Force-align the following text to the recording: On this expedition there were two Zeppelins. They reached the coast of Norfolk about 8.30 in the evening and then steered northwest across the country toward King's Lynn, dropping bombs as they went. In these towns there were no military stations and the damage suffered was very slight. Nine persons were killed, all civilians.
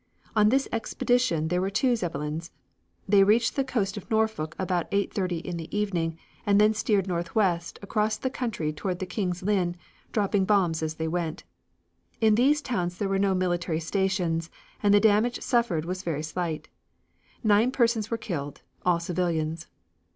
On 0.35 0.49
this 0.49 0.67
expedition 0.71 1.49
there 1.49 1.61
were 1.61 1.69
two 1.69 1.95
Zeppelins. 1.95 2.49
They 3.07 3.23
reached 3.23 3.55
the 3.55 3.63
coast 3.63 3.97
of 3.97 4.09
Norfolk 4.09 4.55
about 4.57 4.89
8.30 4.89 5.43
in 5.43 5.57
the 5.57 5.77
evening 5.77 6.17
and 6.43 6.59
then 6.59 6.73
steered 6.73 7.05
northwest 7.05 7.77
across 7.83 8.17
the 8.17 8.31
country 8.31 8.73
toward 8.73 8.97
King's 9.07 9.43
Lynn, 9.43 9.77
dropping 10.11 10.45
bombs 10.45 10.81
as 10.81 10.95
they 10.95 11.07
went. 11.07 11.43
In 12.19 12.33
these 12.33 12.63
towns 12.63 12.97
there 12.97 13.09
were 13.09 13.19
no 13.19 13.35
military 13.35 13.79
stations 13.79 14.49
and 14.81 14.91
the 14.91 14.99
damage 14.99 15.39
suffered 15.43 15.85
was 15.85 16.01
very 16.01 16.23
slight. 16.23 16.67
Nine 17.43 17.69
persons 17.71 18.09
were 18.09 18.17
killed, 18.17 18.63
all 18.83 18.99
civilians. 18.99 19.67